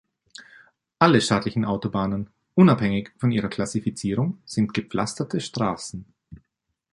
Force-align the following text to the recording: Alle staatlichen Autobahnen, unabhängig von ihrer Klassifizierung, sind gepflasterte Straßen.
Alle 0.97 1.19
staatlichen 1.21 1.63
Autobahnen, 1.63 2.31
unabhängig 2.55 3.11
von 3.19 3.29
ihrer 3.31 3.49
Klassifizierung, 3.49 4.41
sind 4.45 4.73
gepflasterte 4.73 5.39
Straßen. 5.39 6.05